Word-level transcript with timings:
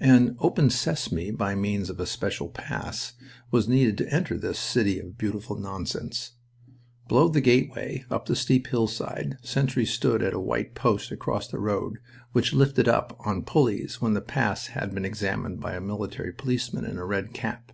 An 0.00 0.36
"open 0.38 0.70
sesame," 0.70 1.30
by 1.30 1.54
means 1.54 1.90
of 1.90 2.00
a 2.00 2.06
special 2.06 2.48
pass, 2.48 3.12
was 3.50 3.68
needed 3.68 3.98
to 3.98 4.10
enter 4.10 4.38
this 4.38 4.58
City 4.58 4.98
of 4.98 5.18
Beautiful 5.18 5.54
Nonsense. 5.58 6.32
Below 7.08 7.28
the 7.28 7.42
gateway, 7.42 8.06
up 8.10 8.24
the 8.24 8.34
steep 8.36 8.68
hillside, 8.68 9.36
sentries 9.42 9.90
stood 9.90 10.22
at 10.22 10.32
a 10.32 10.40
white 10.40 10.74
post 10.74 11.10
across 11.10 11.46
the 11.48 11.60
road, 11.60 11.98
which 12.32 12.54
lifted 12.54 12.88
up 12.88 13.14
on 13.20 13.42
pulleys 13.44 14.00
when 14.00 14.14
the 14.14 14.22
pass 14.22 14.68
had 14.68 14.94
been 14.94 15.04
examined 15.04 15.60
by 15.60 15.74
a 15.74 15.80
military 15.82 16.32
policeman 16.32 16.86
in 16.86 16.96
a 16.96 17.04
red 17.04 17.34
cap. 17.34 17.72